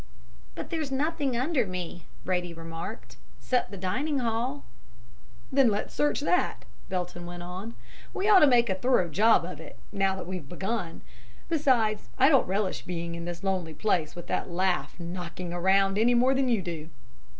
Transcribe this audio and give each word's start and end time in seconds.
"'But 0.55 0.71
there's 0.71 0.91
nothing 0.91 1.37
under 1.37 1.63
me,' 1.67 2.05
Brady 2.25 2.55
remarked, 2.55 3.17
'except 3.37 3.69
the 3.69 3.77
Dining 3.77 4.17
Hall.' 4.17 4.63
"'Then 5.51 5.69
let's 5.69 5.93
search 5.93 6.21
that,' 6.21 6.65
Belton 6.89 7.27
went 7.27 7.43
on. 7.43 7.75
'We 8.11 8.27
ought 8.27 8.39
to 8.39 8.47
make 8.47 8.67
a 8.67 8.73
thorough 8.73 9.09
job 9.09 9.45
of 9.45 9.59
it 9.59 9.77
now 9.91 10.15
we've 10.23 10.39
once 10.41 10.49
begun. 10.49 11.01
Besides, 11.49 12.09
I 12.17 12.29
don't 12.29 12.47
relish 12.47 12.81
being 12.81 13.13
in 13.13 13.25
this 13.25 13.43
lonely 13.43 13.75
place 13.75 14.15
with 14.15 14.25
that 14.25 14.49
laugh 14.49 14.99
"knocking" 14.99 15.53
around, 15.53 15.99
any 15.99 16.15
more 16.15 16.33
than 16.33 16.49
you 16.49 16.63
do.' 16.63 16.89